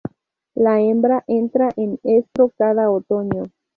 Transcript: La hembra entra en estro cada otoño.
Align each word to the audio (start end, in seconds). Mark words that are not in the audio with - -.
La 0.55 0.81
hembra 0.81 1.23
entra 1.27 1.69
en 1.75 1.99
estro 2.01 2.49
cada 2.57 2.89
otoño. 2.89 3.43